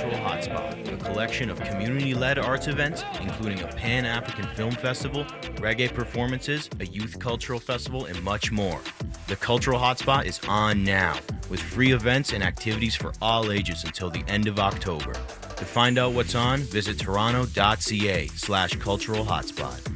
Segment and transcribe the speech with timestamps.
[0.00, 5.24] Cultural Hotspot, a collection of community led arts events, including a Pan African Film Festival,
[5.56, 8.80] reggae performances, a youth cultural festival, and much more.
[9.26, 11.18] The Cultural Hotspot is on now,
[11.50, 15.12] with free events and activities for all ages until the end of October.
[15.12, 19.86] To find out what's on, visit toronto.ca slash cultural hotspot.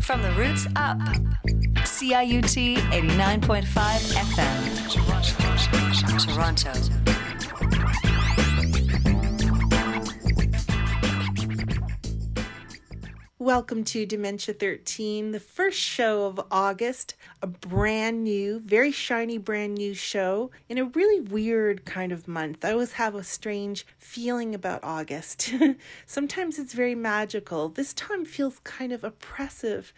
[0.00, 0.98] From the roots up,
[1.84, 3.64] CIUT 89.5
[4.16, 4.88] FM,
[6.24, 6.72] Toronto.
[13.38, 19.74] Welcome to Dementia 13, the first show of August, a brand new, very shiny brand
[19.74, 22.64] new show in a really weird kind of month.
[22.64, 25.52] I always have a strange feeling about August.
[26.06, 27.68] Sometimes it's very magical.
[27.68, 29.92] This time feels kind of oppressive.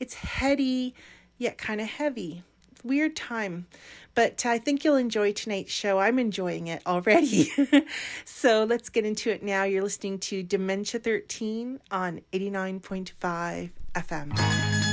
[0.00, 0.94] It's heady,
[1.38, 2.42] yet kind of heavy.
[2.84, 3.66] Weird time.
[4.14, 5.98] But I think you'll enjoy tonight's show.
[5.98, 7.52] I'm enjoying it already.
[8.24, 9.64] so let's get into it now.
[9.64, 14.87] You're listening to Dementia 13 on 89.5 FM.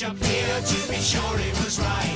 [0.00, 2.09] Each appeared to be sure it was right,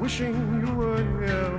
[0.00, 0.34] wishing
[0.66, 1.49] you were here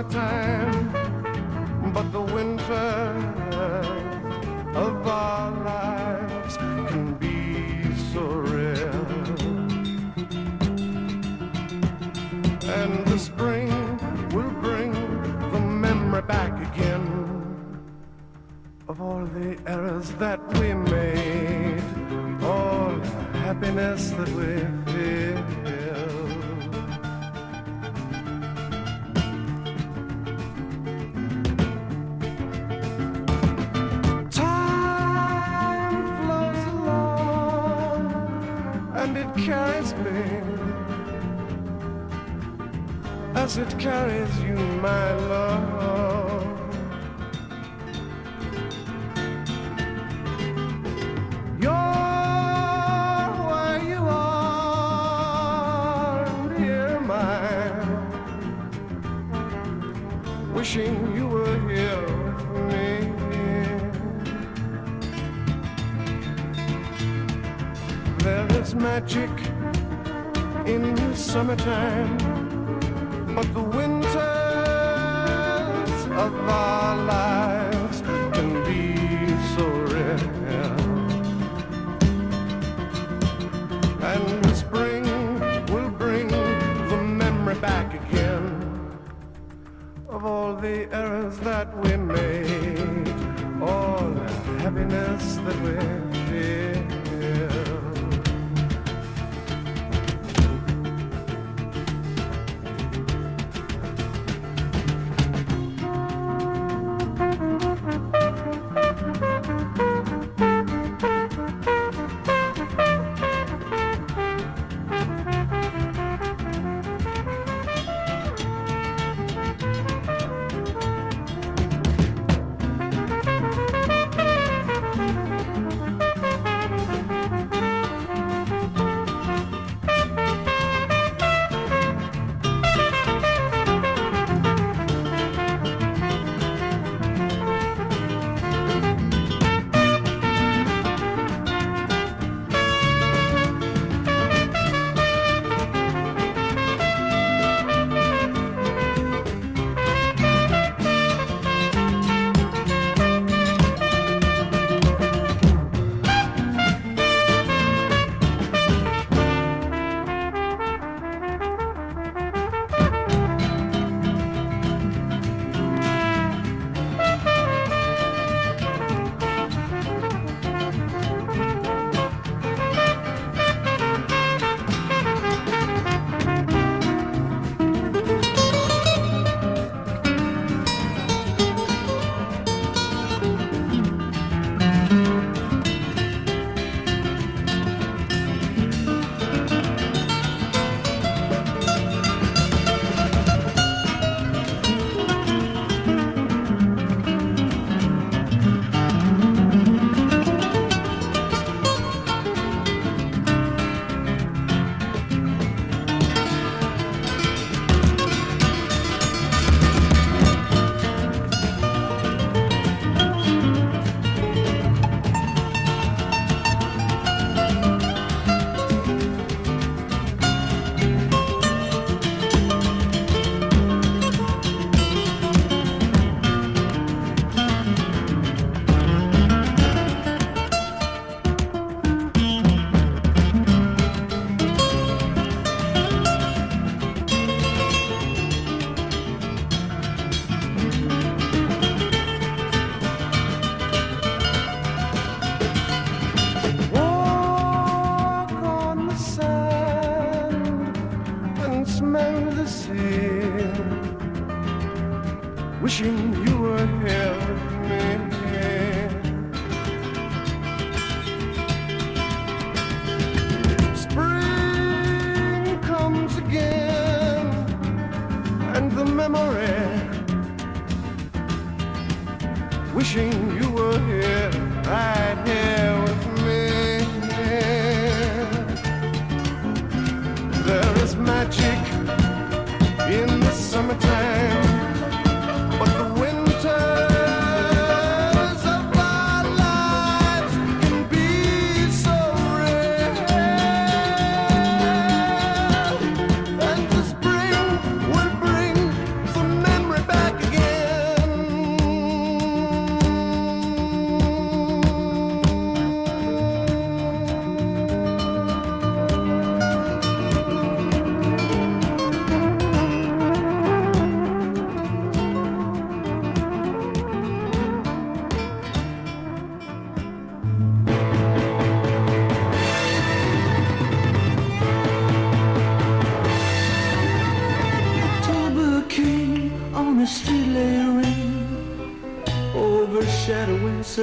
[0.00, 0.29] summertime,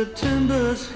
[0.07, 0.86] September's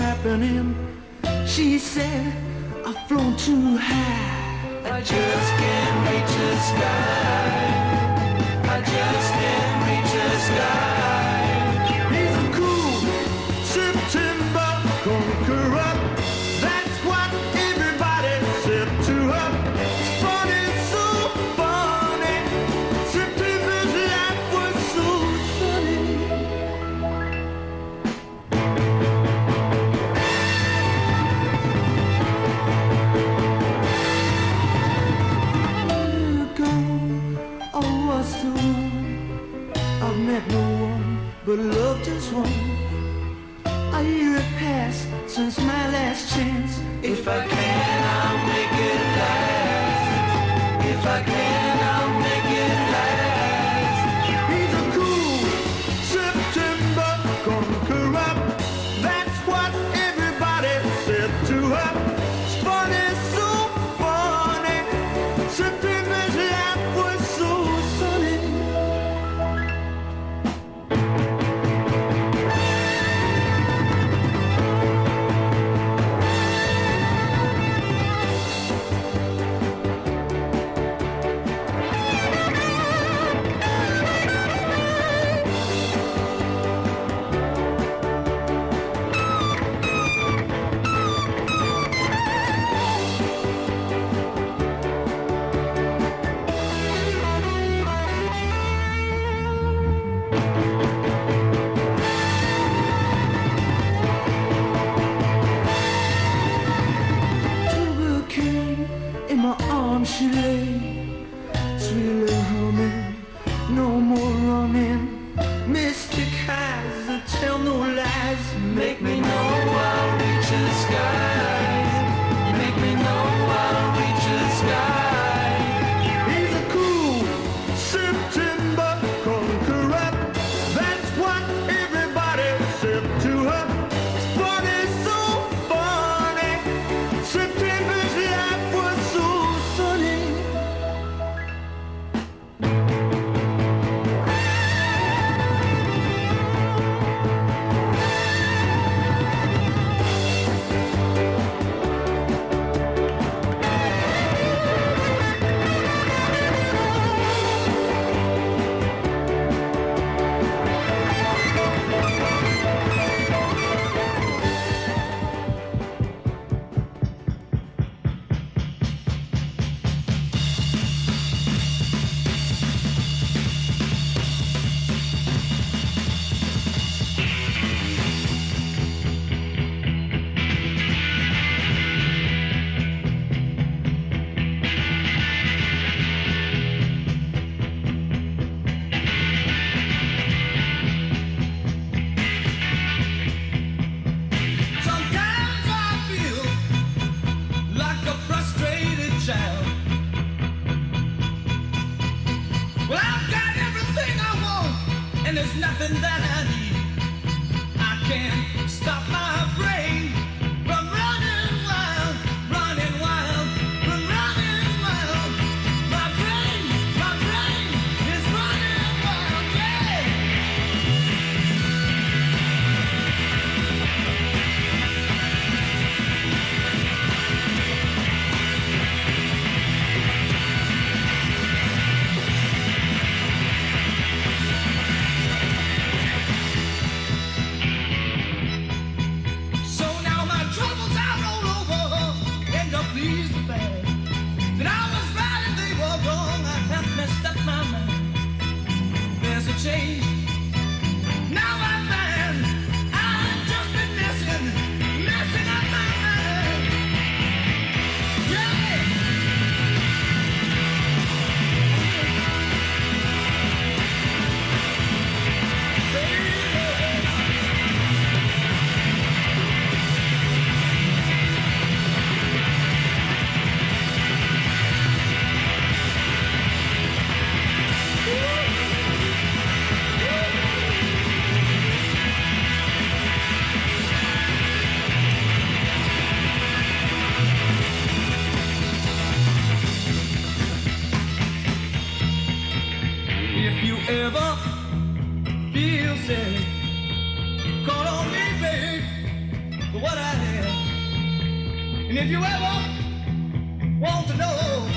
[302.02, 304.71] If you ever want to know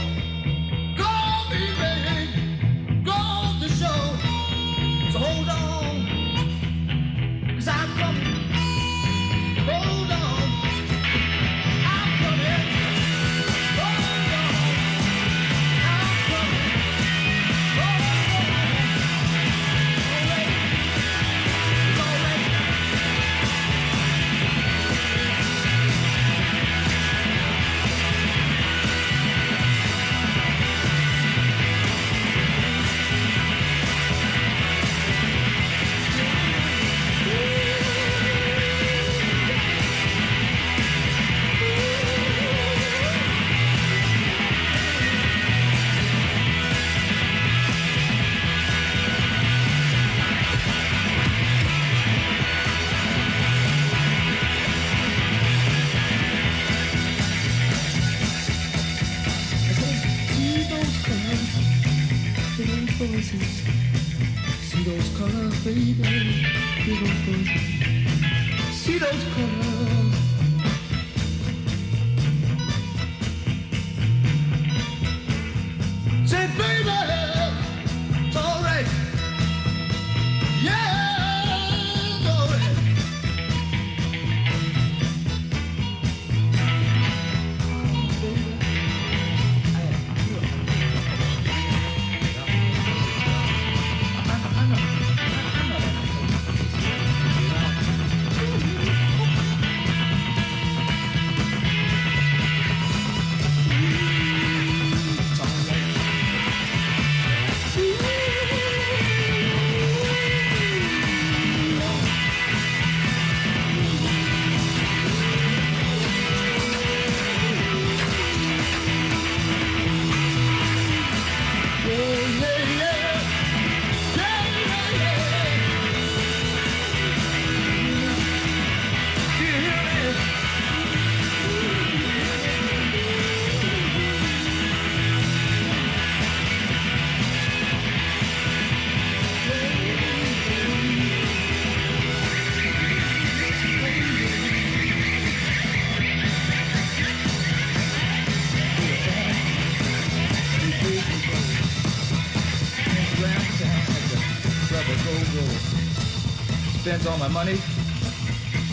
[157.04, 157.56] spends all my money.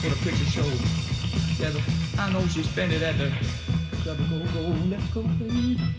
[0.01, 0.71] for a picture show.
[1.59, 1.73] Yeah,
[2.17, 3.31] I know she spent it at the
[4.03, 4.17] club.
[4.29, 5.90] Go, go, let's go, baby.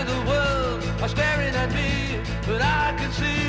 [0.00, 3.39] of the world are staring at me, but I can see.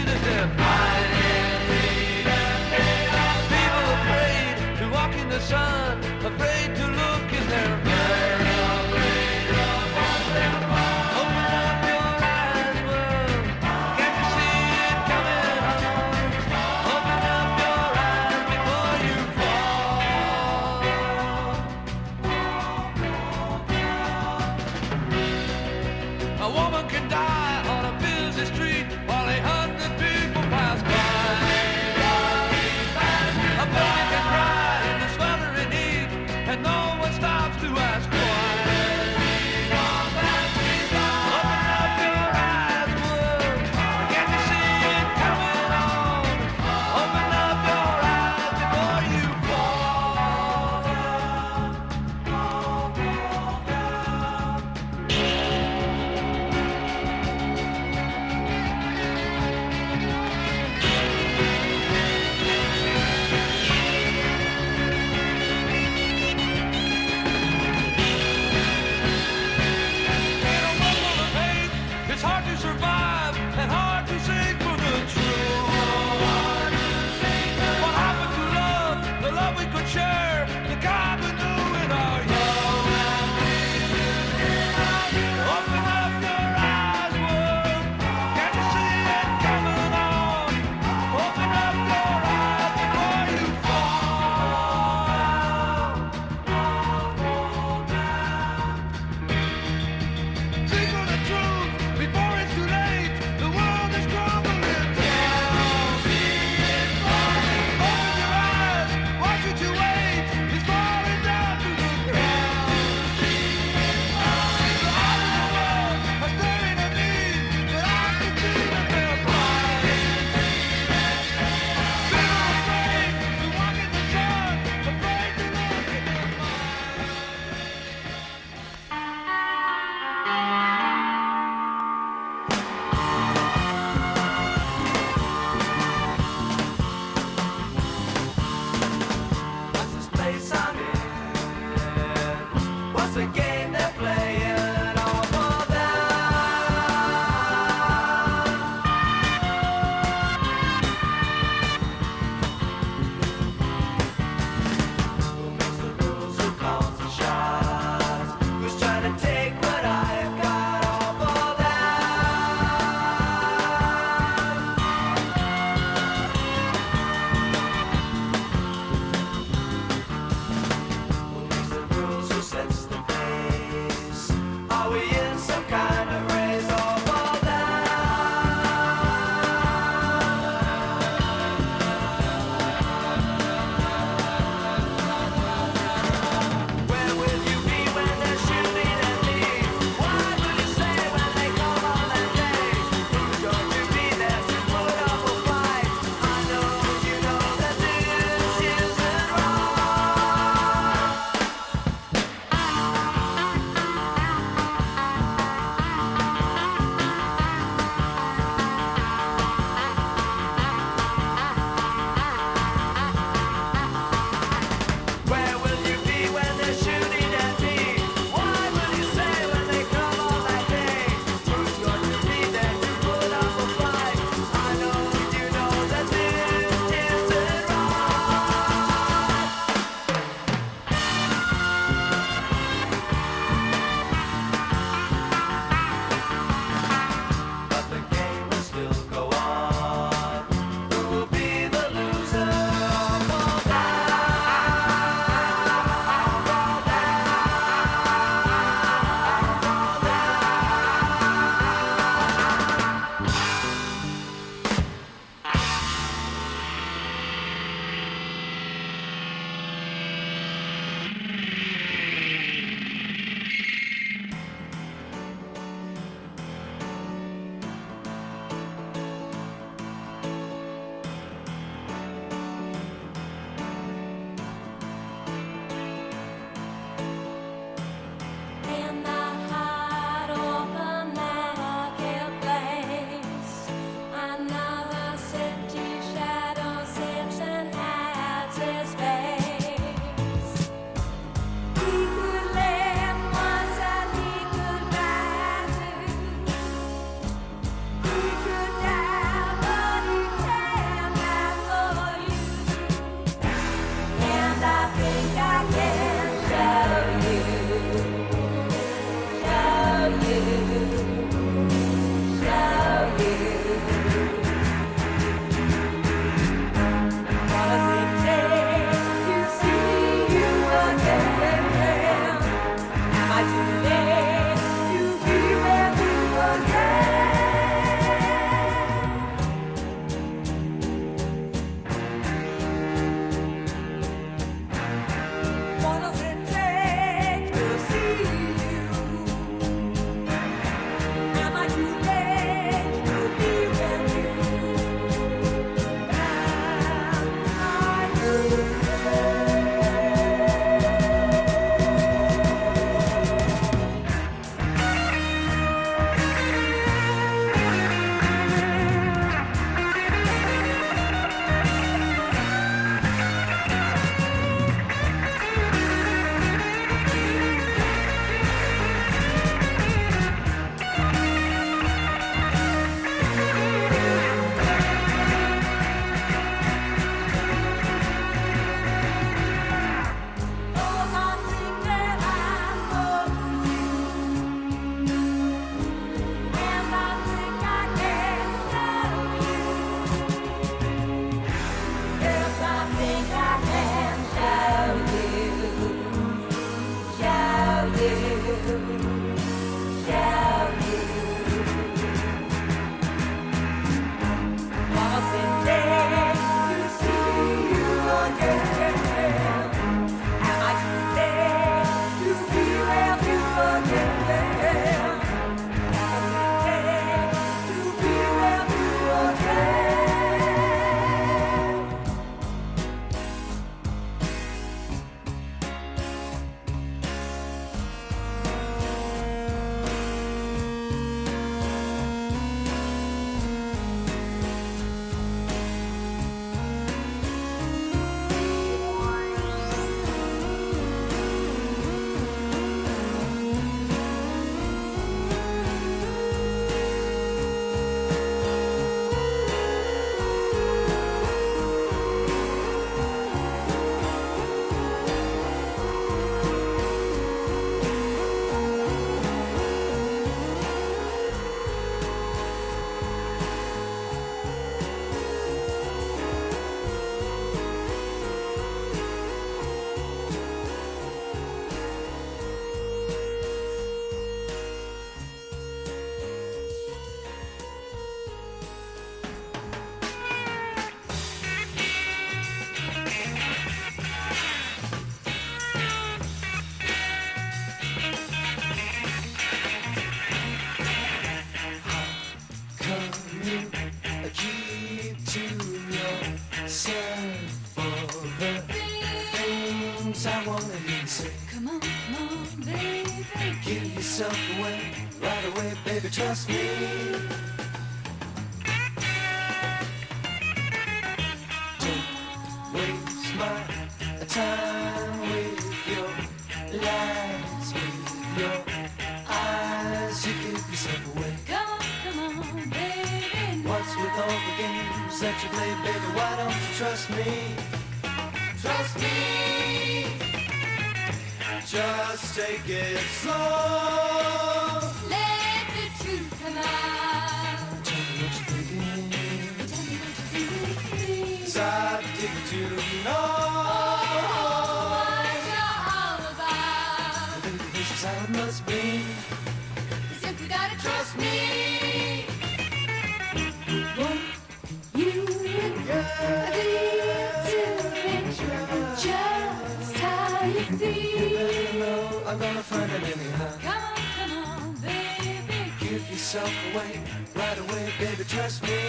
[566.74, 567.00] Away
[567.36, 568.24] right away, baby.
[568.24, 568.81] Trust me.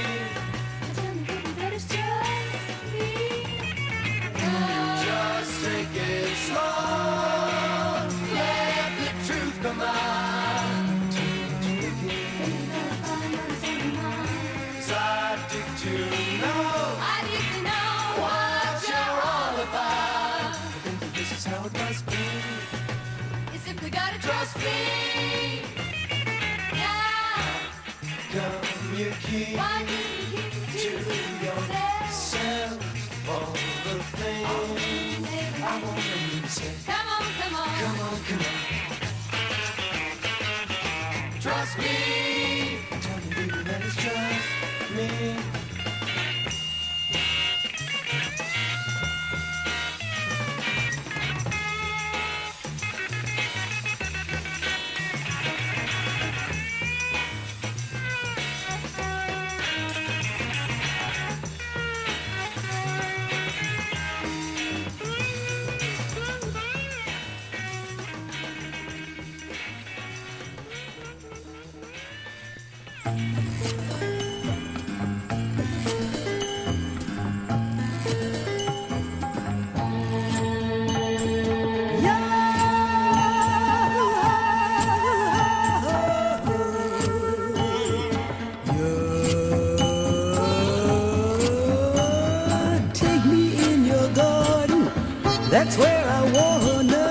[95.53, 97.07] That's where I wanna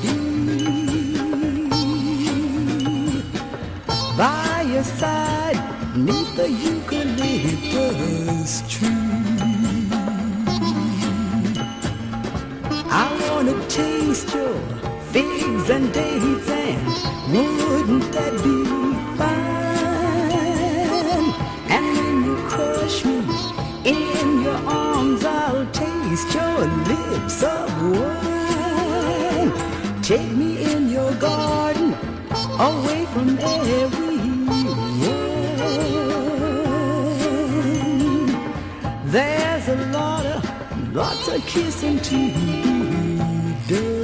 [0.00, 0.14] be.
[4.16, 5.58] By your side,
[5.96, 9.90] neath the eucalyptus tree.
[13.04, 14.56] I wanna taste your
[15.10, 16.86] figs and dates, and
[17.34, 18.56] wouldn't that be
[19.18, 20.28] fine?
[21.74, 23.18] And when you crush me
[23.84, 26.97] in your arms, I'll taste your lips
[27.92, 29.52] wine.
[30.02, 31.94] Take me in your garden,
[32.58, 34.28] away from everyone.
[39.04, 43.97] There's a lot of, lots of kissing to be done.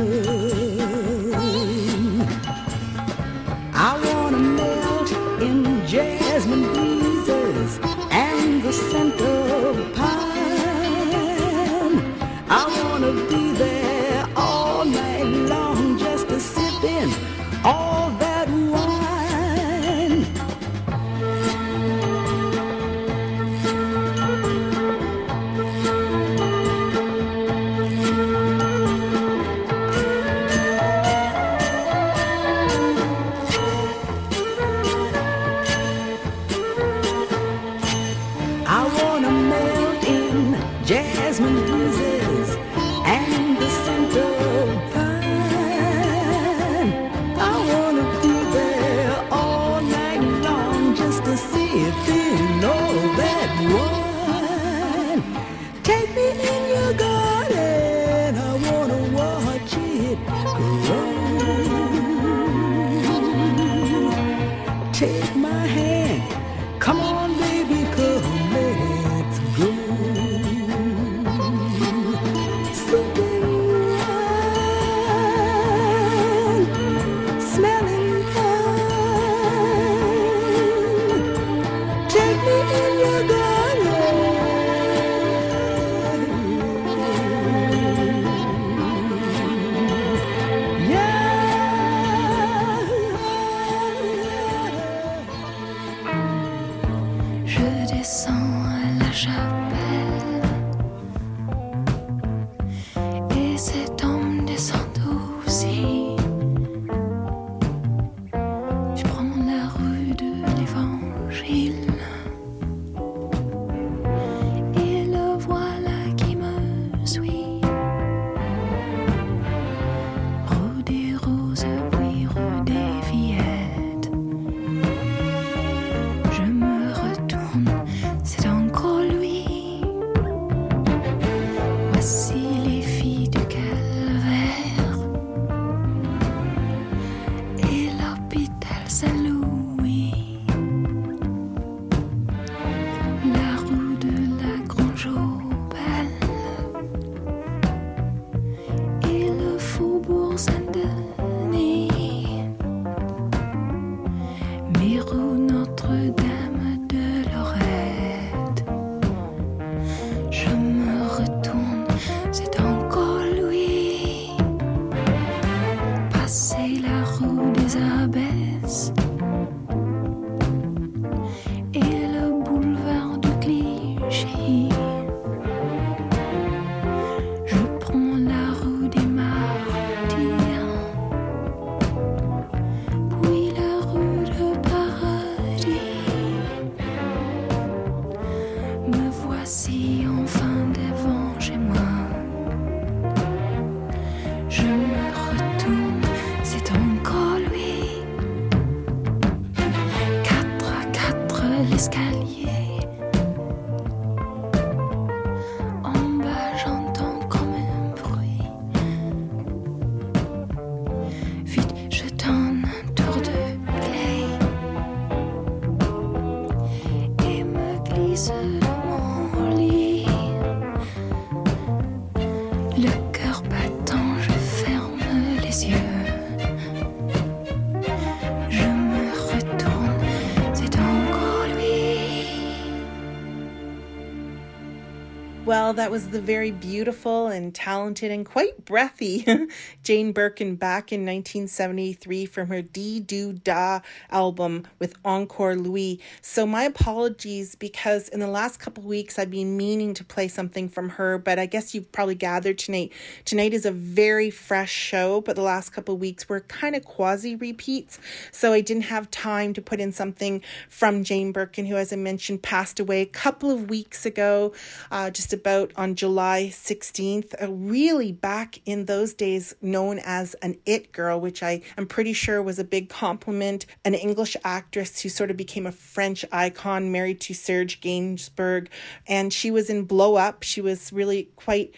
[235.74, 239.26] That was the very beautiful and talented and quite breathy
[239.84, 243.80] Jane Birkin back in 1973 from her Di Doo Dah
[244.10, 246.00] album with Encore Lui.
[246.22, 250.70] So, my apologies because in the last couple weeks I've been meaning to play something
[250.70, 252.92] from her, but I guess you've probably gathered tonight.
[253.26, 257.36] Tonight is a very fresh show, but the last couple weeks were kind of quasi
[257.36, 257.98] repeats.
[258.32, 261.96] So, I didn't have time to put in something from Jane Birkin, who, as I
[261.96, 264.54] mentioned, passed away a couple of weeks ago.
[264.90, 270.56] Uh, just about on July 16th, uh, really back in those days known as an
[270.64, 273.66] it girl, which I am pretty sure was a big compliment.
[273.84, 278.68] An English actress who sort of became a French icon, married to Serge Gainsbourg,
[279.08, 280.44] and she was in Blow Up.
[280.44, 281.74] She was really quite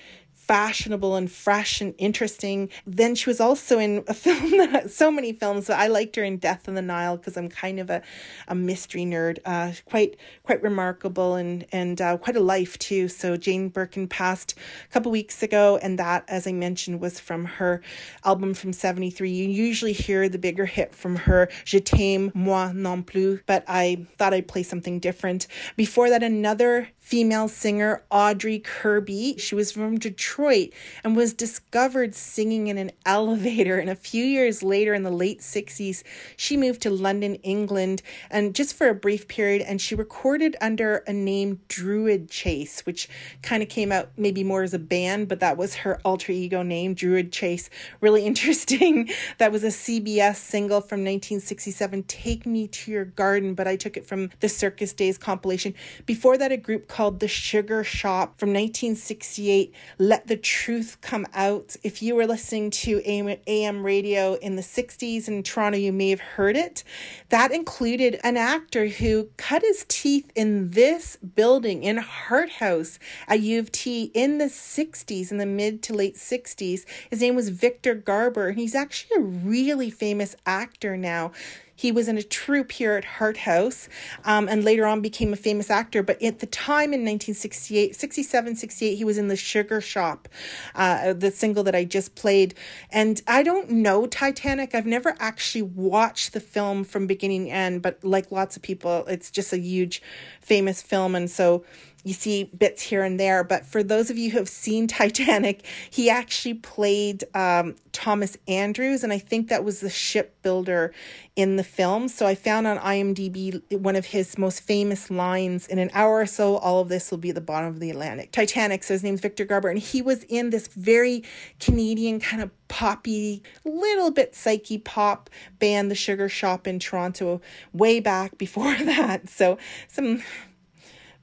[0.47, 2.71] fashionable and fresh and interesting.
[2.87, 6.25] Then she was also in a film that so many films, but I liked her
[6.25, 8.03] in Death on the Nile because I'm kind of a,
[8.49, 9.39] a mystery nerd.
[9.45, 13.09] Uh, quite quite remarkable and and uh, quite a life too.
[13.09, 14.55] So Jane Birkin passed
[14.89, 17.83] a couple weeks ago, and that, as I mentioned, was from her
[18.25, 19.31] album from '73.
[19.31, 24.07] You usually hear the bigger hit from her, Je t'aime moi non plus, but I
[24.17, 25.47] thought I'd play something different.
[25.77, 29.37] Before that, another female singer, Audrey Kirby.
[29.39, 30.71] She was from Detroit
[31.05, 33.79] and was discovered singing in an elevator.
[33.79, 36.03] And a few years later, in the late 60s,
[36.37, 39.63] she moved to London, England, and just for a brief period.
[39.63, 43.09] And she recorded under a name Druid Chase, which
[43.41, 46.65] kind of came out maybe more as a band, but that was her alter ego
[46.65, 47.71] name, Druid Chase.
[48.01, 49.11] Really interesting.
[49.39, 53.97] that was a CBS single from 1967, Take Me to Your Garden, but I took
[53.97, 55.73] it from the Circus Days compilation.
[56.05, 61.77] Before that, a group called The Sugar Shop from 1968, Let the Truth Come Out.
[61.83, 66.21] If you were listening to AM, radio in the 60s in Toronto, you may have
[66.21, 66.85] heard it.
[67.29, 73.41] That included an actor who cut his teeth in this building in Hart House at
[73.41, 76.87] U of T in the 60s, in the mid to late 60s.
[77.11, 81.33] His name was Victor Garber, and he's actually a really famous actor now.
[81.77, 83.89] He was in a troupe here at Hart House
[84.25, 86.03] um, and later on became a famous actor.
[86.03, 90.29] But at the time in 1968, 67, 68, he was in The Sugar Shop,
[90.75, 92.55] uh, the single that I just played.
[92.91, 94.75] And I don't know Titanic.
[94.75, 99.05] I've never actually watched the film from beginning to end, but like lots of people,
[99.07, 100.03] it's just a huge,
[100.41, 101.15] famous film.
[101.15, 101.65] And so
[102.07, 103.43] you see bits here and there.
[103.43, 109.03] But for those of you who have seen Titanic, he actually played um, Thomas Andrews,
[109.03, 110.95] and I think that was the shipbuilder
[111.35, 112.07] in the film.
[112.07, 116.27] So I found on IMDb one of his most famous lines in an hour or
[116.27, 116.59] so.
[116.59, 118.31] All of this will be at the bottom of the Atlantic.
[118.31, 118.85] Titanic.
[118.85, 121.25] So his name's Victor Garber, and he was in this very
[121.59, 125.29] Canadian kind of poppy, little bit psyche pop
[125.59, 127.41] band, The Sugar Shop in Toronto,
[127.73, 129.29] way back before that.
[129.29, 130.23] So some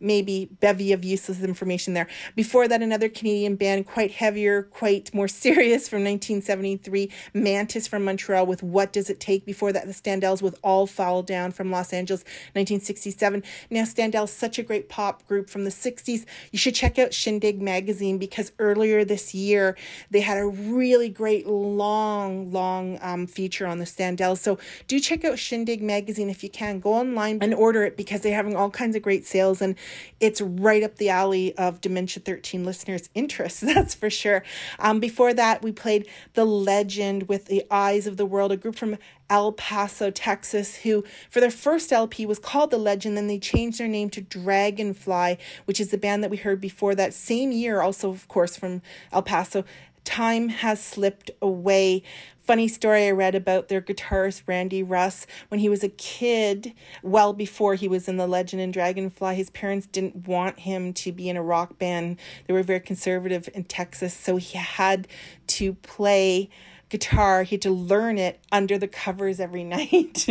[0.04, 2.08] maybe bevy of useless information there.
[2.36, 8.46] Before that, another Canadian band, quite heavier, quite more serious from 1973, Mantis from Montreal
[8.46, 9.46] with What Does It Take?
[9.46, 12.22] Before that, the Standells with All Fall Down from Los Angeles,
[12.54, 13.44] 1967.
[13.70, 16.26] Now, Standell's such a great pop group from the 60s.
[16.52, 19.78] You should check out Shindig magazine because earlier this year,
[20.12, 24.40] they had a really great long, long um, feature on the Standells.
[24.40, 26.80] So do check out Shindig magazine if you can.
[26.80, 29.76] Go online and order it because they're having all kinds of great sales and
[30.20, 34.44] it's right up the alley of Dementia 13 listeners' interests, that's for sure.
[34.80, 38.76] Um, before that, we played The Legend with the Eyes of the World, a group
[38.76, 38.98] from
[39.30, 43.80] El Paso, Texas, who for their first LP was called The Legend, then they changed
[43.80, 47.82] their name to Dragonfly, which is the band that we heard before that same year,
[47.82, 48.82] also, of course, from
[49.12, 49.66] El Paso.
[50.04, 52.04] Time has slipped away.
[52.42, 57.32] Funny story I read about their guitarist Randy Russ when he was a kid, well
[57.32, 59.36] before he was in the Legend and Dragonfly.
[59.36, 62.20] His parents didn't want him to be in a rock band.
[62.46, 65.08] They were very conservative in Texas, so he had
[65.48, 66.50] to play
[66.94, 67.42] guitar.
[67.42, 70.28] He had to learn it under the covers every night.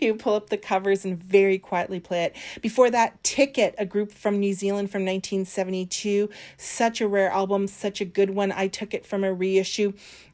[0.00, 2.36] he would pull up the covers and very quietly play it.
[2.62, 6.30] Before that, Ticket, a group from New Zealand from 1972.
[6.56, 8.50] Such a rare album, such a good one.
[8.50, 9.92] I took it from a reissue.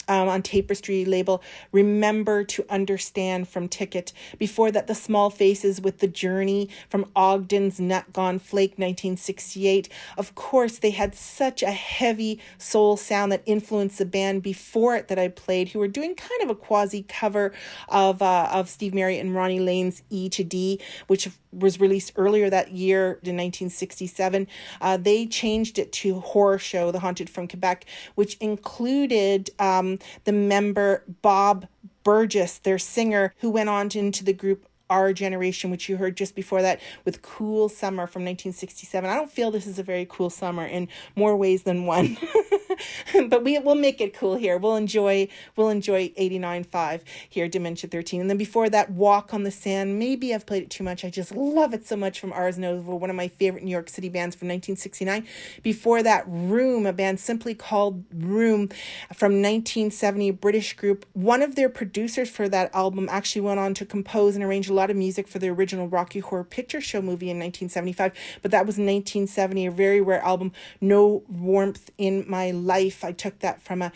[0.08, 4.12] Um, on Tapestry label, Remember to Understand from Ticket.
[4.38, 9.88] Before that, The Small Faces with The Journey from Ogden's Nut Gone Flake 1968.
[10.18, 15.08] Of course, they had such a heavy soul sound that influenced the band before it
[15.08, 17.52] that I played, who were doing kind of a quasi cover
[17.88, 22.48] of, uh, of Steve Marriott and Ronnie Lane's E Too D, which was released earlier
[22.48, 24.48] that year in 1967.
[24.80, 27.84] Uh, they changed it to Horror Show, The Haunted from Quebec,
[28.14, 31.66] which included um, the member Bob
[32.04, 36.34] Burgess, their singer, who went on into the group Our Generation, which you heard just
[36.34, 39.08] before that with Cool Summer from 1967.
[39.08, 40.86] I don't feel this is a very cool summer in
[41.16, 42.18] more ways than one.
[43.28, 44.58] but we will make it cool here.
[44.58, 48.20] We'll enjoy we'll enjoy 89.5 here, Dementia 13.
[48.20, 49.98] And then before that, Walk on the Sand.
[49.98, 51.04] Maybe I've played it too much.
[51.06, 53.88] I just love it so much from Ars Nova, one of my favorite New York
[53.88, 55.26] City bands from 1969.
[55.62, 58.68] Before that, Room, a band simply called Room
[59.14, 61.06] from 1970, a British group.
[61.14, 64.74] One of their producers for that album actually went on to compose and arrange a
[64.74, 68.12] lot of music for the original Rocky Horror Picture Show movie in 1975.
[68.42, 73.04] But that was 1970, a very rare album, No Warmth in My Life.
[73.04, 73.92] I took that from a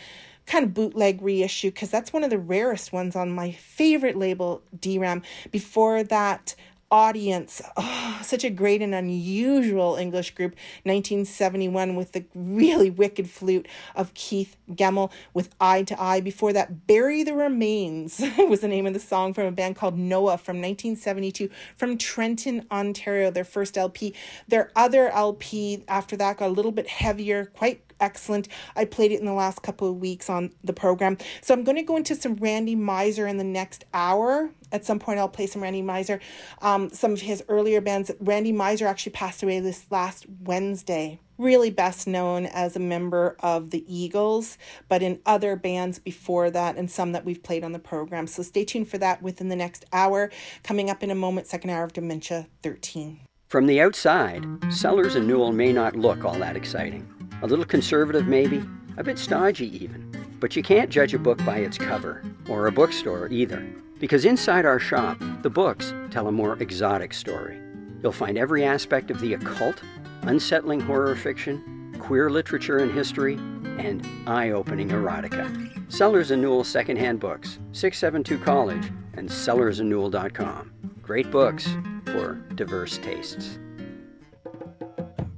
[0.46, 4.62] kind of bootleg reissue because that's one of the rarest ones on my favorite label,
[4.78, 5.22] Deram.
[5.50, 6.54] Before that,
[6.90, 10.52] Audience, oh, such a great and unusual English group,
[10.84, 16.20] 1971, with the really wicked flute of Keith Gemmell with Eye to Eye.
[16.20, 19.98] Before that, Bury the Remains was the name of the song from a band called
[19.98, 24.14] Noah from 1972 from Trenton, Ontario, their first LP.
[24.48, 28.48] Their other LP after that got a little bit heavier, quite excellent.
[28.74, 31.18] I played it in the last couple of weeks on the program.
[31.40, 34.50] So I'm going to go into some Randy Meisner in the next hour.
[34.72, 36.20] At some point, I'll play some Randy Meisner.
[36.60, 38.10] Um, some of his earlier bands.
[38.20, 41.20] Randy Meisner actually passed away this last Wednesday.
[41.38, 44.56] Really best known as a member of the Eagles,
[44.88, 48.26] but in other bands before that and some that we've played on the program.
[48.26, 50.30] So stay tuned for that within the next hour.
[50.62, 53.20] Coming up in a moment, second hour of Dementia 13.
[53.48, 57.15] From the outside, Sellers and Newell may not look all that exciting.
[57.42, 58.64] A little conservative, maybe,
[58.96, 60.10] a bit stodgy, even.
[60.40, 63.66] But you can't judge a book by its cover, or a bookstore either.
[63.98, 67.58] Because inside our shop, the books tell a more exotic story.
[68.02, 69.82] You'll find every aspect of the occult,
[70.22, 75.92] unsettling horror fiction, queer literature and history, and eye opening erotica.
[75.92, 80.72] Sellers and Newell Secondhand Books, 672 College, and sellersandnewell.com.
[81.02, 81.68] Great books
[82.06, 83.58] for diverse tastes.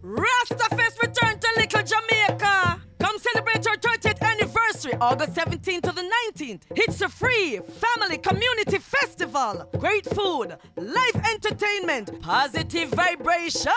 [0.03, 2.81] Rastafest return Little Jamaica.
[3.01, 6.63] Come celebrate our 30th anniversary, August 17th to the 19th.
[6.77, 9.69] It's a free family community festival.
[9.77, 13.73] Great food, live entertainment, positive vibration.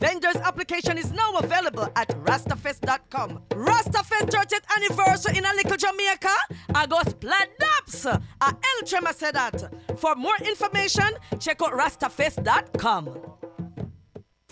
[0.00, 3.42] Vendors application is now available at rastafest.com.
[3.50, 6.34] Rastafest 30th anniversary in a Little Jamaica.
[6.74, 8.06] August Pladaps.
[8.06, 9.70] A El Trema said that.
[9.98, 13.47] For more information, check out rastafest.com.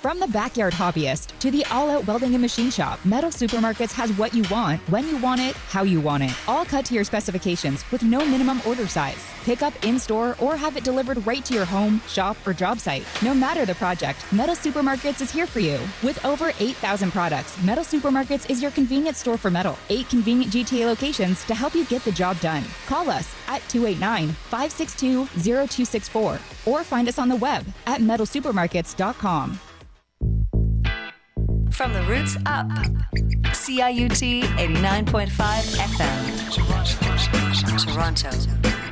[0.06, 4.12] From the backyard hobbyist to the all out welding and machine shop, Metal Supermarkets has
[4.12, 6.32] what you want, when you want it, how you want it.
[6.46, 9.24] All cut to your specifications with no minimum order size.
[9.44, 12.78] Pick up in store or have it delivered right to your home, shop, or job
[12.78, 13.04] site.
[13.20, 15.80] No matter the project, Metal Supermarkets is here for you.
[16.04, 19.76] With over 8,000 products, Metal Supermarkets is your convenience store for metal.
[19.88, 22.62] Eight convenient GTA locations to help you get the job done.
[22.86, 29.58] Call us at 289 562 0264 or find us on the web at metalsupermarkets.com.
[31.76, 32.66] From the roots up.
[33.52, 35.28] CIUT 89.5
[35.76, 36.26] FM.
[37.84, 38.85] Toronto.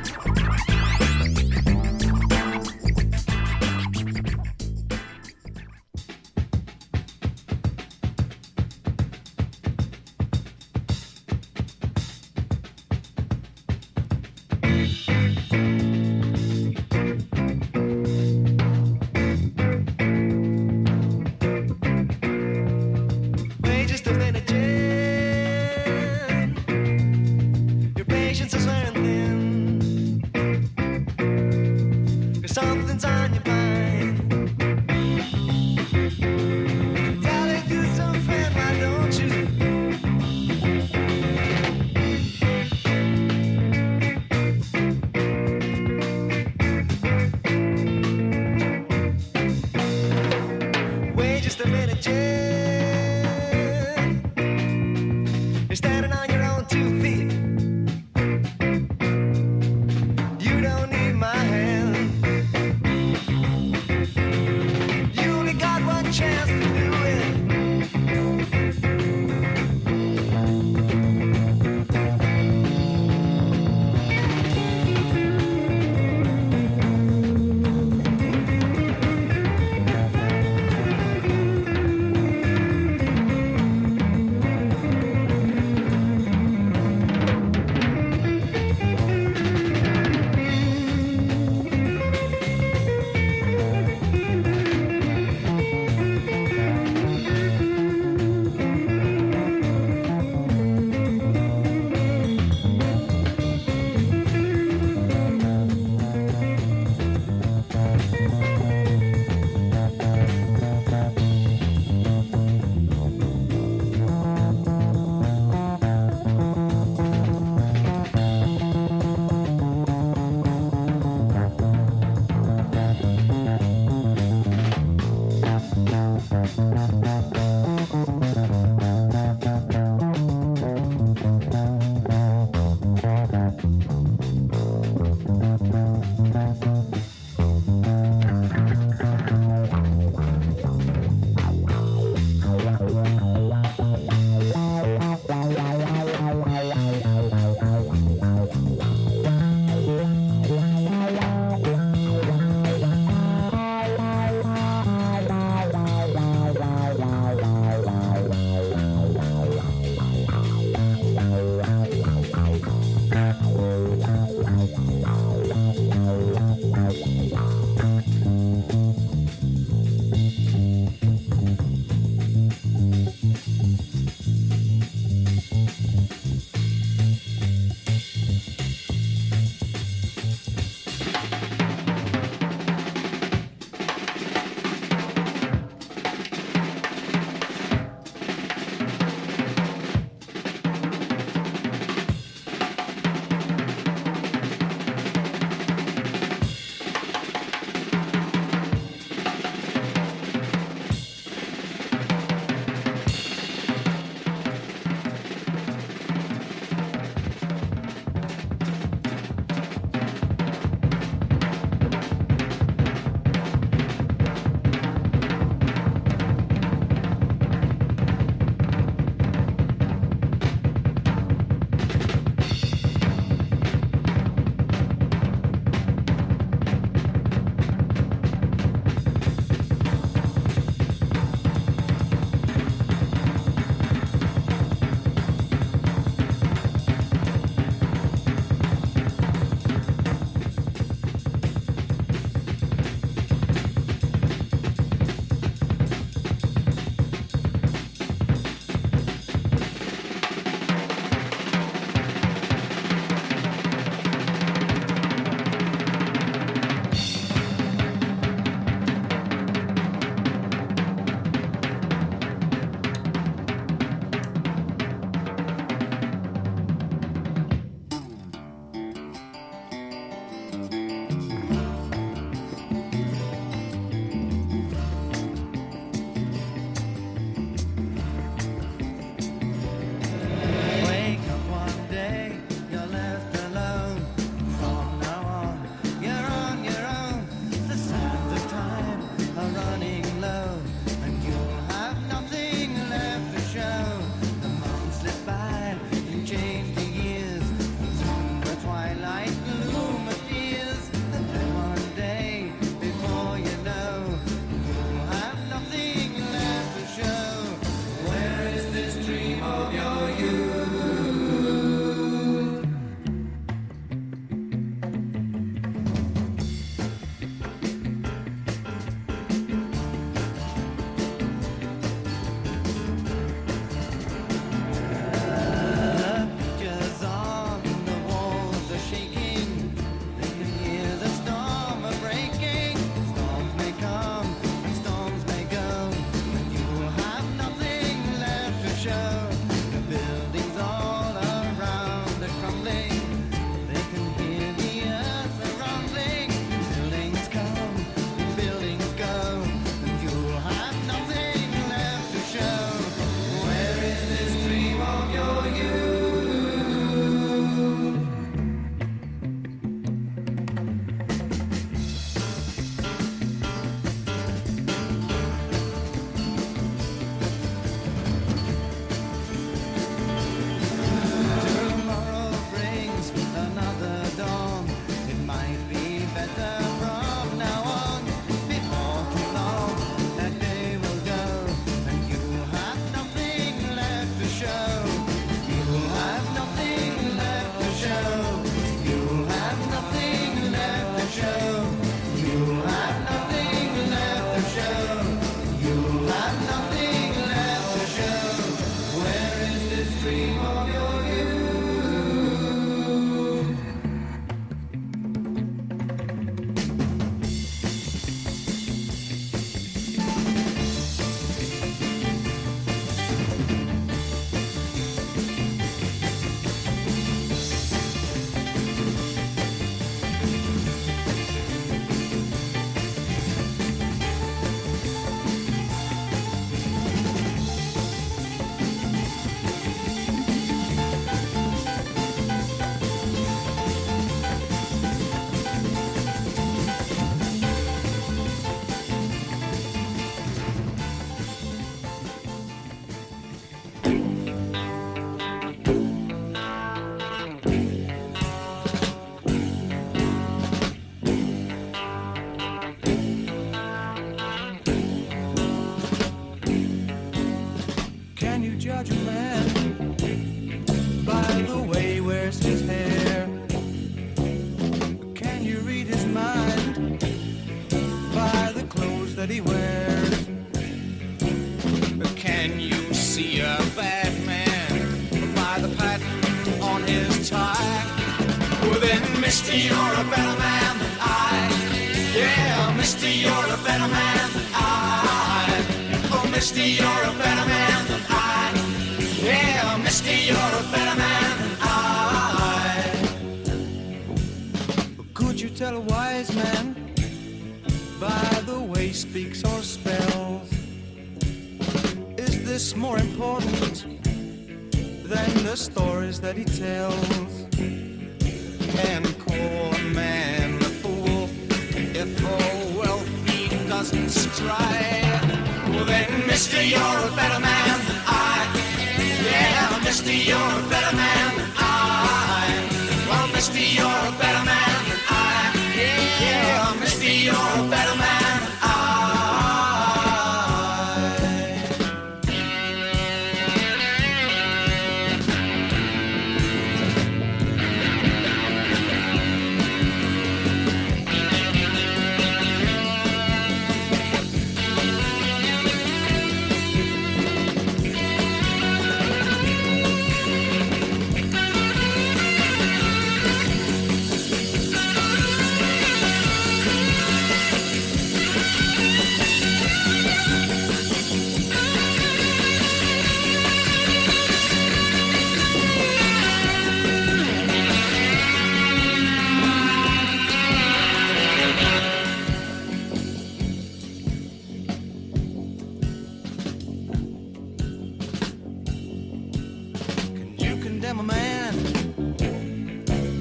[580.95, 581.55] him a man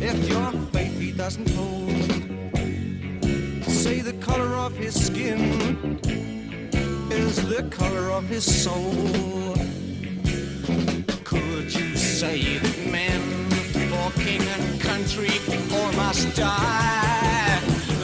[0.01, 1.89] if your faith he doesn't hold.
[3.63, 5.99] Say the color of his skin
[7.11, 9.55] is the color of his soul.
[11.23, 13.21] Could you say that men
[13.89, 15.33] for king and country
[15.77, 17.59] or must die?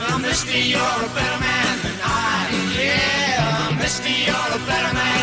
[0.07, 2.49] I'm Misty, you're a better man than I.
[2.77, 5.18] Yeah, I'm Misty, you're a better man.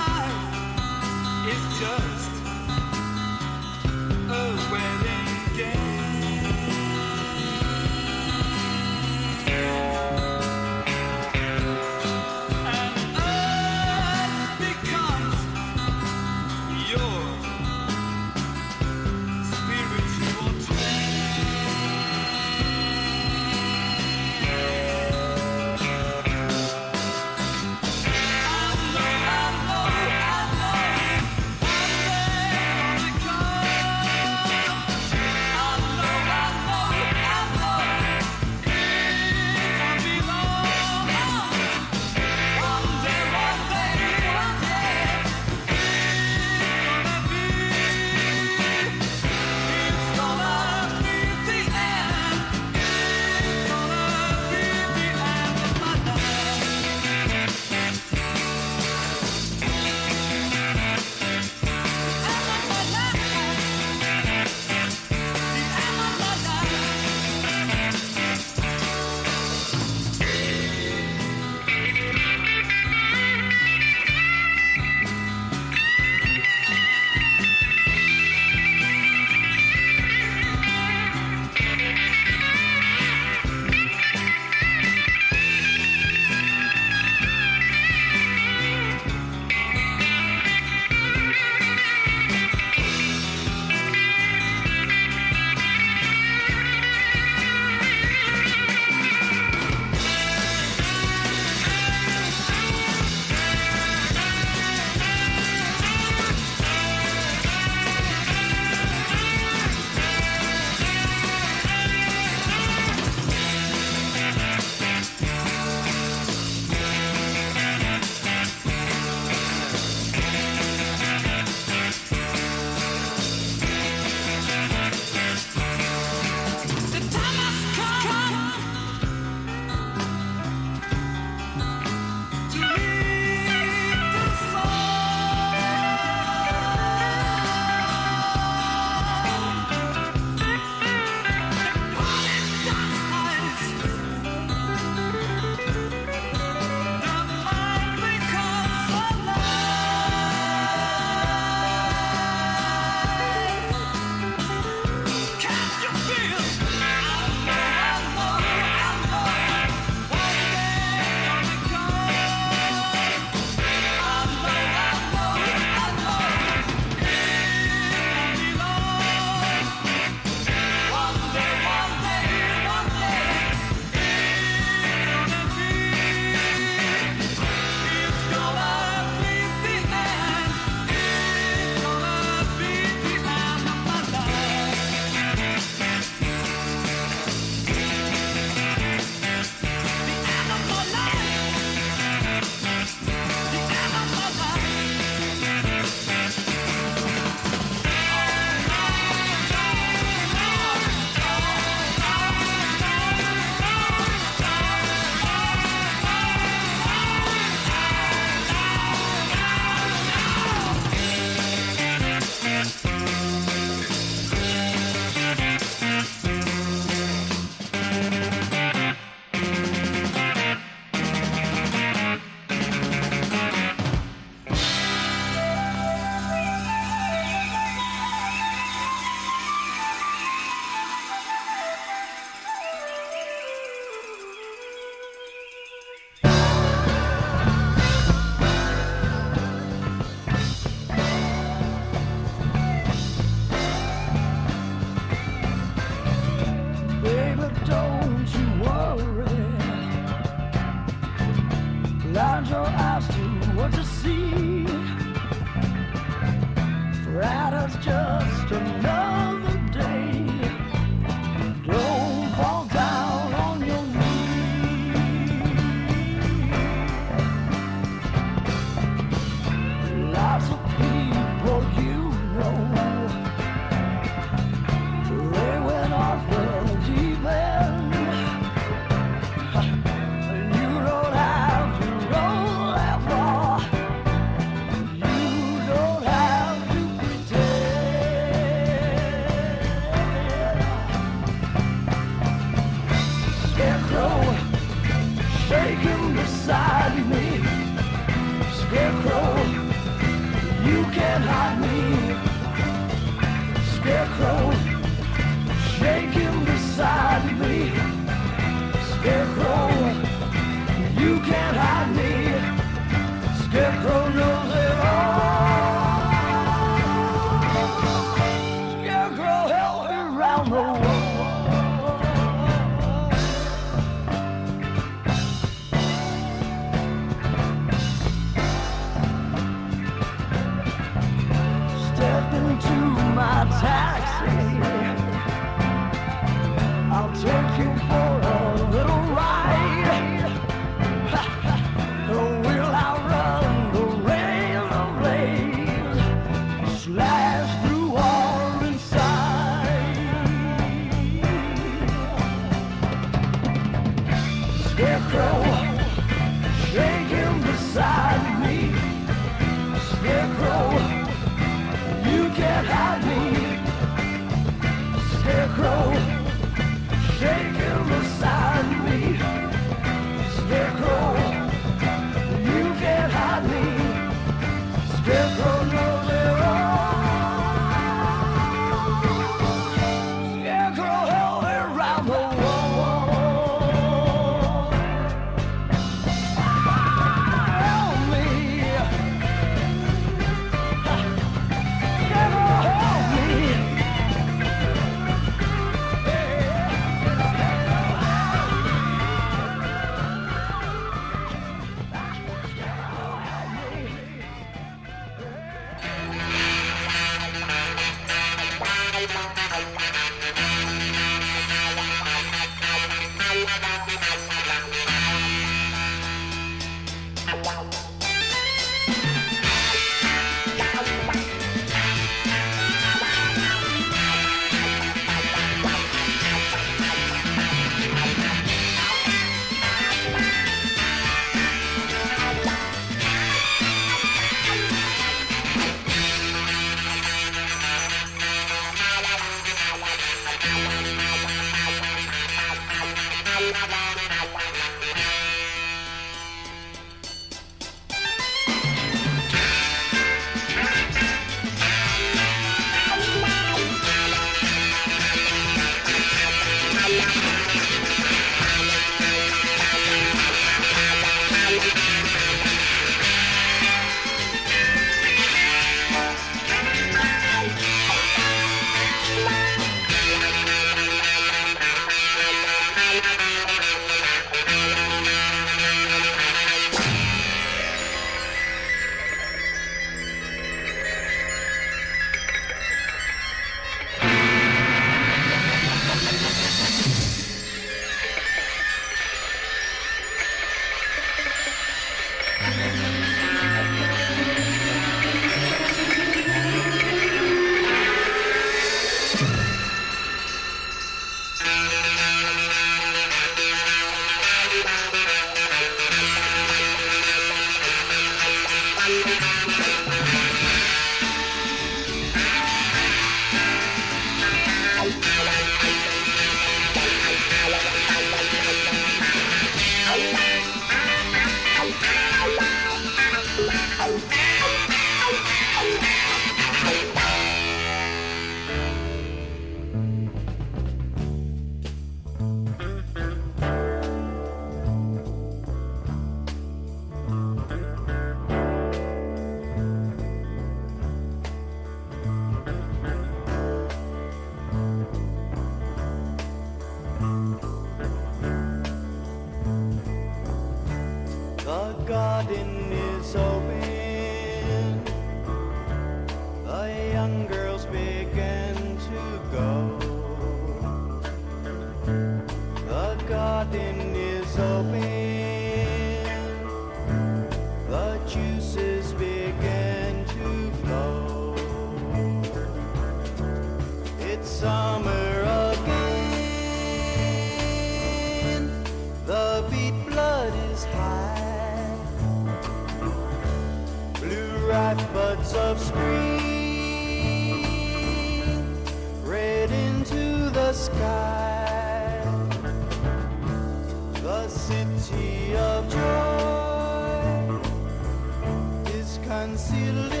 [599.41, 600.00] see concealed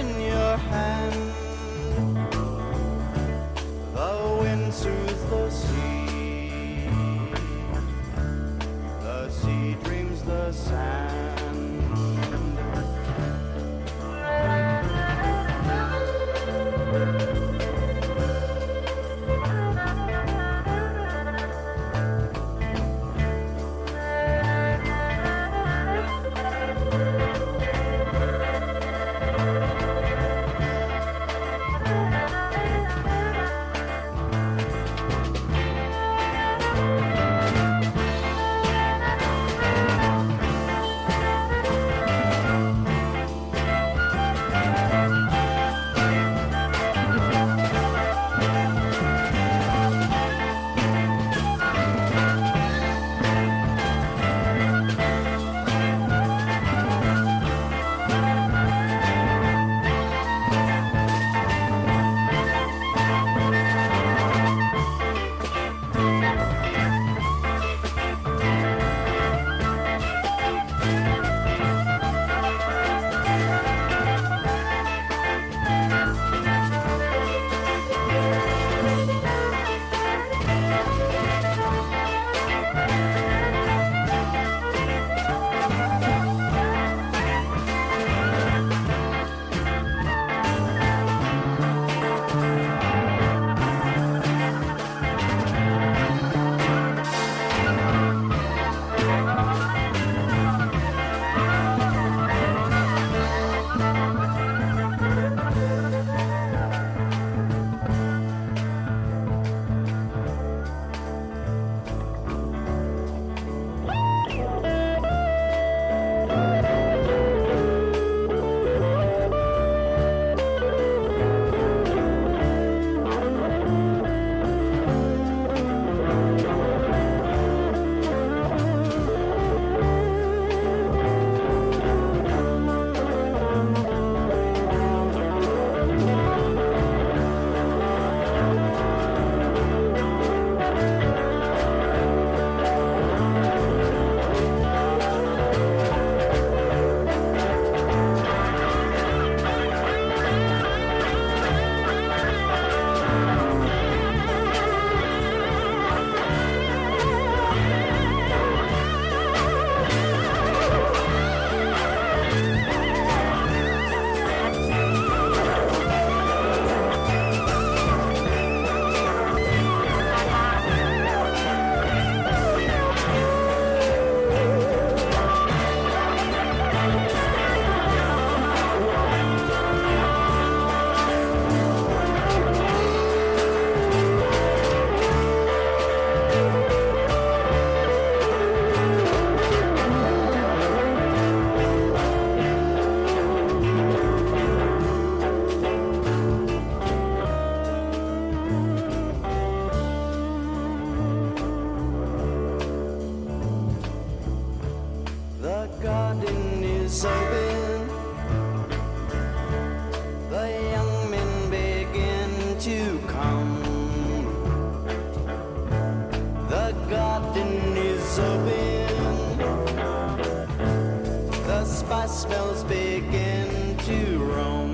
[221.81, 223.97] spice smells begin to
[224.33, 224.71] roam.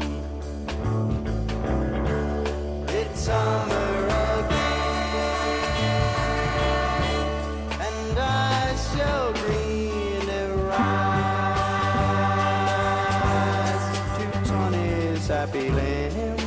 [2.89, 4.07] It's summer
[4.39, 5.63] again,
[7.87, 10.97] and I shall green arise
[14.17, 16.39] to Tony's happy land,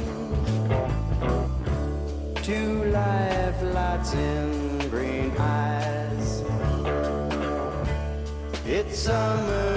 [2.48, 2.58] to
[2.98, 6.42] life lights in green eyes.
[8.66, 9.69] It's summer.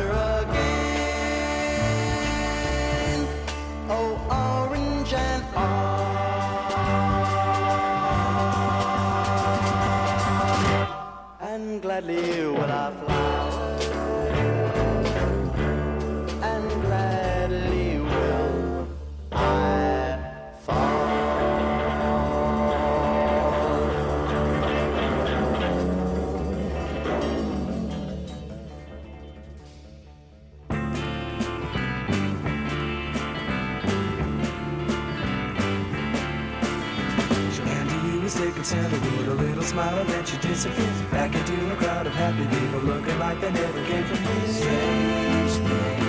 [40.64, 44.60] Disappears back into a crowd of happy people looking like they never came from miss.
[44.60, 46.00] Strange thing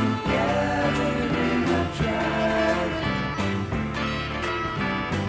[1.98, 2.98] tribes.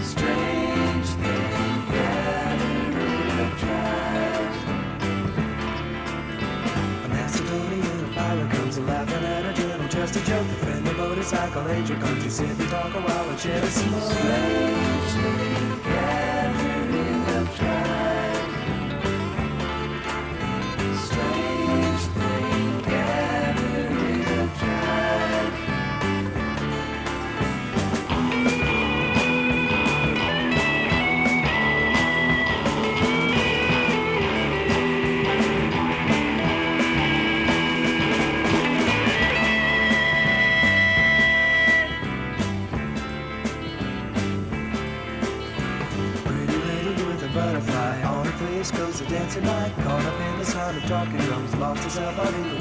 [0.06, 1.54] Strange thing.
[7.04, 8.14] A Macedonian
[8.50, 10.42] comes laughing at a just a joke.
[10.42, 13.68] A friendly motorcycle angel comes to sit and talk a while and share a.
[13.72, 15.55] Strange thing
[49.42, 49.74] light.
[49.78, 52.55] Caught up in the sound of talking drums, lost herself out in the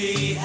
[0.00, 0.38] We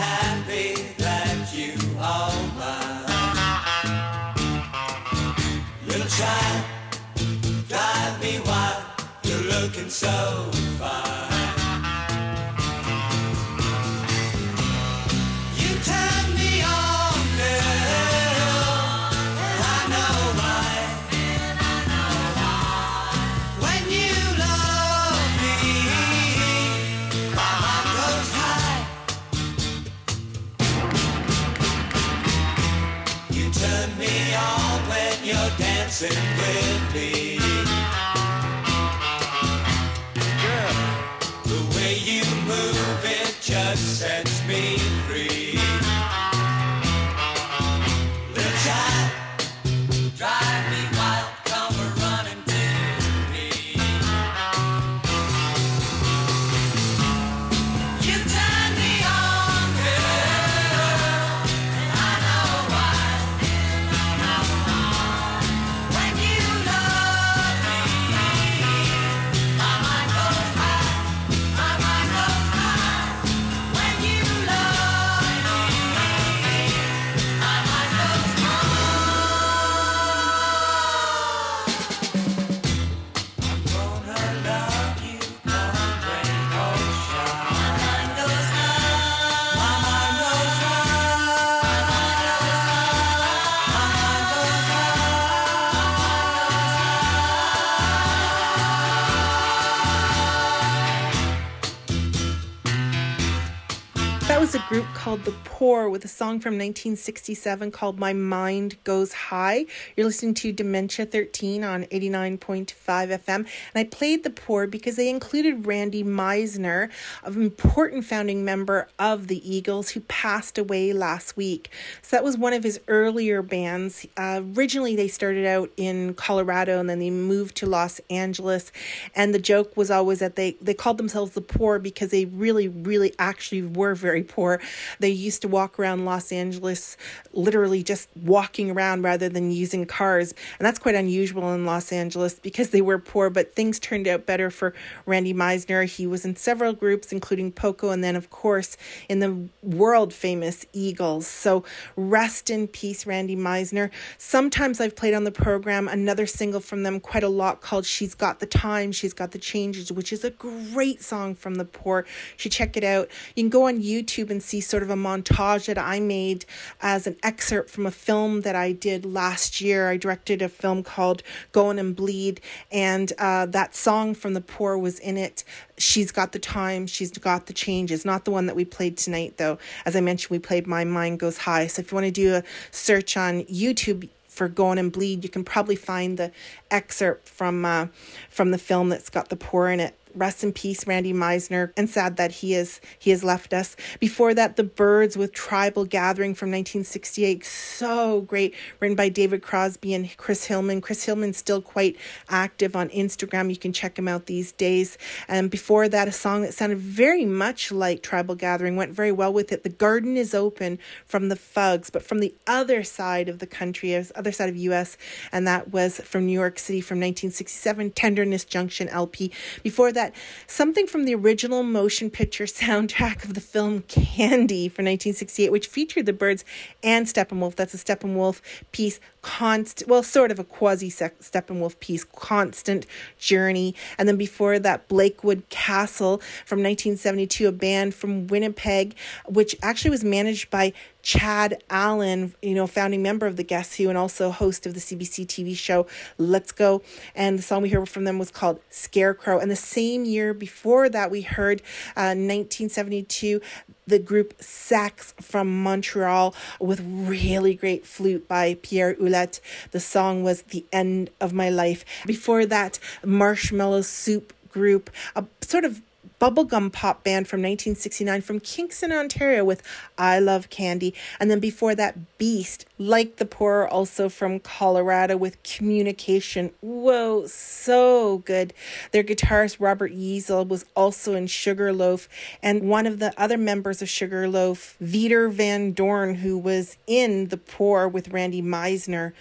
[105.05, 109.65] called The Poor with a song from 1967 called My Mind Goes High.
[109.95, 113.35] You're listening to Dementia 13 on 89.5 FM.
[113.35, 116.89] And I played The Poor because they included Randy Meisner,
[117.23, 121.71] an important founding member of the Eagles who passed away last week.
[122.01, 124.05] So that was one of his earlier bands.
[124.17, 128.73] Uh, originally, they started out in Colorado and then they moved to Los Angeles.
[129.15, 132.67] And the joke was always that they, they called themselves The Poor because they really,
[132.67, 134.59] really actually were very poor.
[134.99, 136.97] They used to walk around Los Angeles,
[137.33, 140.33] literally just walking around rather than using cars.
[140.59, 144.25] And that's quite unusual in Los Angeles because they were poor, but things turned out
[144.25, 144.73] better for
[145.05, 145.85] Randy Meisner.
[145.85, 148.77] He was in several groups, including Poco, and then, of course,
[149.09, 151.27] in the world famous Eagles.
[151.27, 151.63] So
[151.95, 153.91] rest in peace, Randy Meisner.
[154.17, 158.15] Sometimes I've played on the program another single from them quite a lot called She's
[158.15, 162.05] Got the Time, She's Got the Changes, which is a great song from the poor.
[162.07, 163.09] You should check it out.
[163.35, 166.45] You can go on YouTube and see sort of a montage that I made
[166.81, 169.89] as an excerpt from a film that I did last year.
[169.89, 172.39] I directed a film called Going and Bleed,
[172.71, 175.43] and uh, that song from the poor was in it.
[175.77, 178.05] She's got the time, she's got the changes.
[178.05, 179.57] Not the one that we played tonight, though.
[179.85, 181.67] As I mentioned, we played My Mind Goes High.
[181.67, 185.29] So if you want to do a search on YouTube, for Going and Bleed, you
[185.29, 186.29] can probably find the
[186.69, 187.87] excerpt from uh,
[188.29, 189.95] from the film that's got the poor in it.
[190.15, 193.75] Rest in peace, Randy Meisner, and sad that he is he has left us.
[193.99, 199.93] Before that, The Byrds with Tribal Gathering from 1968, so great, written by David Crosby
[199.93, 200.81] and Chris Hillman.
[200.81, 201.97] Chris Hillman's still quite
[202.29, 203.49] active on Instagram.
[203.49, 204.97] You can check him out these days.
[205.27, 209.33] And before that, a song that sounded very much like Tribal Gathering went very well
[209.33, 209.63] with it.
[209.63, 213.95] The Garden is Open from the Fugs, but from the other side of the country,
[213.95, 214.97] uh, other side of U.S.,
[215.31, 219.31] and that was from New York City from 1967, Tenderness Junction LP.
[219.63, 220.04] Before that,
[220.47, 226.05] something from the original motion picture soundtrack of the film Candy from 1968, which featured
[226.05, 226.43] the Byrds
[226.83, 227.55] and Steppenwolf.
[227.55, 228.41] That's a Steppenwolf
[228.71, 232.85] piece, constant, well, sort of a quasi Steppenwolf piece, Constant
[233.17, 233.73] Journey.
[233.97, 238.95] And then before that, Blakewood Castle from 1972, a band from Winnipeg,
[239.27, 243.89] which actually was managed by Chad Allan, you know, founding member of the Guess Who
[243.89, 245.87] and also host of the CBC TV show
[246.19, 246.83] Let's Go.
[247.15, 249.39] And the song we heard from them was called Scarecrow.
[249.39, 251.61] And the same year before that, we heard
[251.95, 253.41] uh, 1972
[253.87, 259.39] the group Sax from Montreal with really great flute by Pierre Hulette.
[259.71, 261.85] The song was The End of My Life.
[262.05, 265.81] Before that, Marshmallow Soup group, a sort of
[266.31, 269.61] bubblegum pop band from 1969 from Kingston, Ontario with
[269.97, 270.93] I Love Candy.
[271.19, 276.51] And then before that, Beast, like the poor, also from Colorado with Communication.
[276.61, 278.53] Whoa, so good.
[278.91, 282.09] Their guitarist Robert Yeazel was also in Sugarloaf.
[282.41, 287.37] And one of the other members of Sugarloaf, Veeder Van Dorn, who was in The
[287.37, 289.13] Poor with Randy Meisner,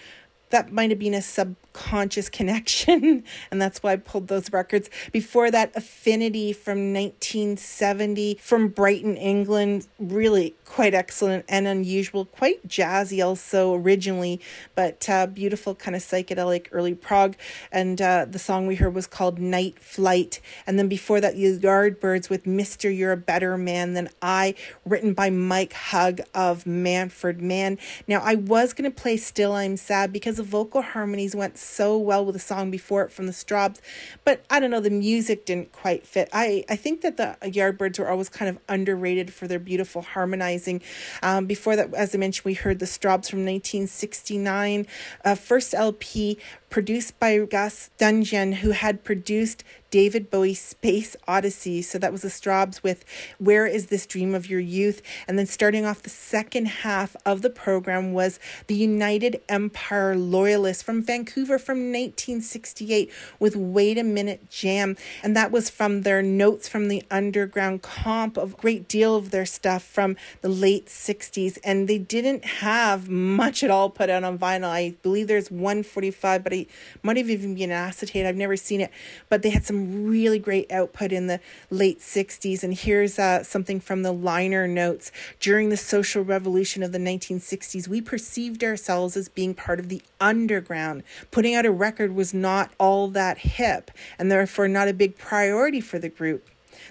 [0.54, 4.88] that might have been a subconscious connection and that's why I pulled those records.
[5.10, 13.24] Before that, Affinity from 1970 from Brighton, England, really quite excellent and unusual, quite jazzy
[13.24, 14.40] also originally,
[14.76, 17.34] but uh, beautiful kind of psychedelic early prog.
[17.72, 20.40] And uh, the song we heard was called Night Flight.
[20.68, 22.96] And then before that, Yardbirds with Mr.
[22.96, 24.54] You're a Better Man Than I,
[24.84, 27.76] written by Mike Hugg of Manfred Mann.
[28.06, 31.98] Now, I was going to play Still I'm Sad because the vocal harmonies went so
[31.98, 33.80] well with the song before it from the Strawbs,
[34.24, 36.28] but I don't know, the music didn't quite fit.
[36.32, 40.82] I, I think that the Yardbirds were always kind of underrated for their beautiful harmonizing.
[41.22, 44.86] Um, before that, as I mentioned, we heard the Strawbs from 1969,
[45.24, 46.38] uh, first LP
[46.70, 49.62] produced by Gus Dudgeon, who had produced
[49.94, 51.80] David Bowie's Space Oddity.
[51.80, 53.04] So that was the Strawbs with
[53.38, 55.00] Where is This Dream of Your Youth?
[55.28, 60.82] And then starting off the second half of the program was the United Empire Loyalists
[60.82, 63.08] from Vancouver from 1968
[63.38, 64.96] with Wait a Minute Jam.
[65.22, 69.30] And that was from their Notes from the Underground comp of a great deal of
[69.30, 71.56] their stuff from the late 60s.
[71.62, 74.64] And they didn't have much at all put out on vinyl.
[74.64, 76.68] I believe there's 145, but it
[77.04, 78.26] might have even been acetate.
[78.26, 78.90] I've never seen it,
[79.28, 81.40] but they had some really great output in the
[81.70, 82.62] late 60s.
[82.62, 85.12] And here's uh, something from the liner notes.
[85.40, 90.02] During the social revolution of the 1960s, we perceived ourselves as being part of the
[90.20, 91.02] underground.
[91.30, 95.80] Putting out a record was not all that hip, and therefore not a big priority
[95.80, 96.48] for the group.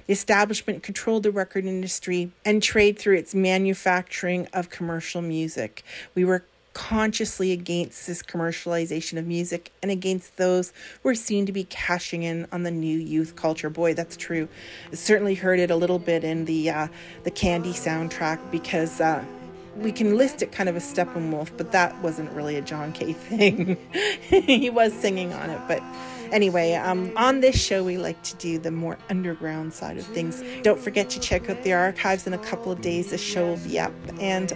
[0.08, 5.84] The establishment controlled the record industry and trade through its manufacturing of commercial music.
[6.16, 11.52] We were consciously against this commercialization of music and against those who are seen to
[11.52, 13.70] be cashing in on the new youth culture.
[13.70, 14.48] Boy, that's true.
[14.92, 16.88] I certainly heard it a little bit in the uh,
[17.24, 19.00] the Candy soundtrack because.
[19.00, 19.24] Uh,
[19.76, 23.14] we can list it kind of a Steppenwolf, but that wasn't really a John Kay
[23.14, 23.76] thing.
[24.30, 25.82] he was singing on it, but
[26.32, 30.44] anyway, um, on this show, we like to do the more underground side of things.
[30.64, 33.12] Don't forget to check out the archives in a couple of days.
[33.12, 34.52] The show will be up and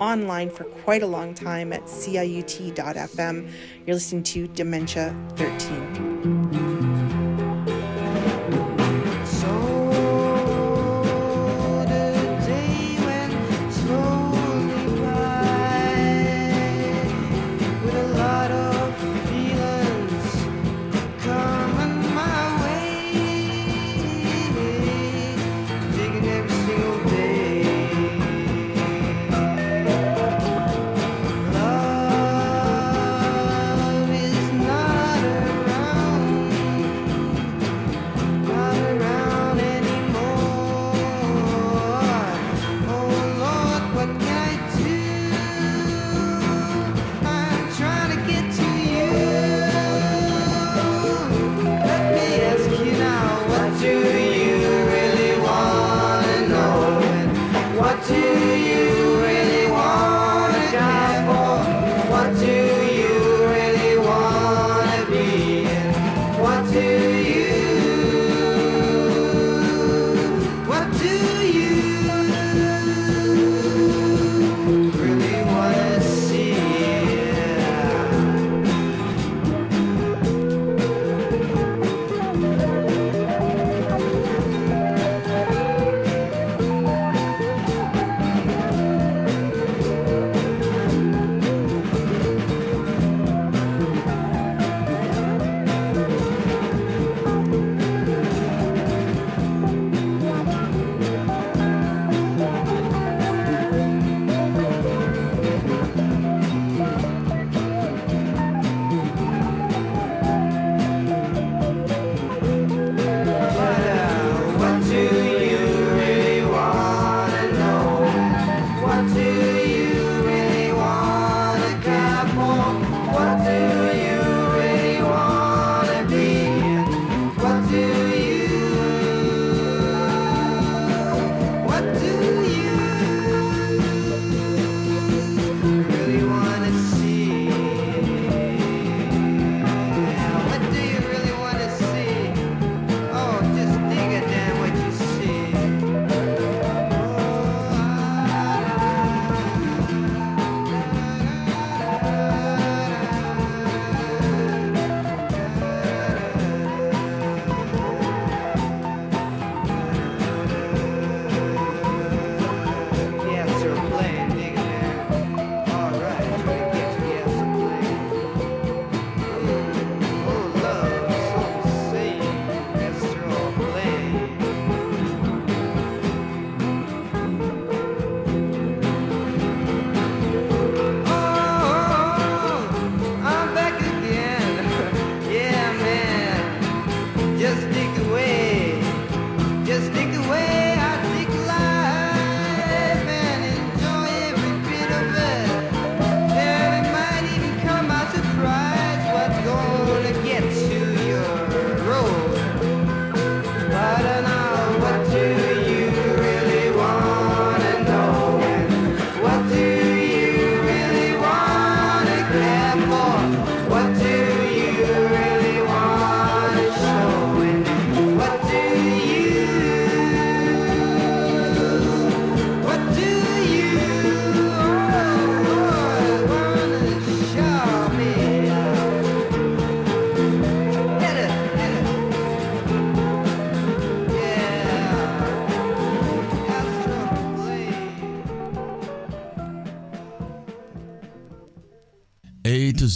[0.00, 3.50] online for quite a long time at CIUT.FM.
[3.86, 6.05] You're listening to Dementia 13.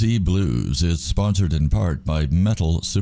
[0.00, 2.98] Z Blues is sponsored in part by Metal Super.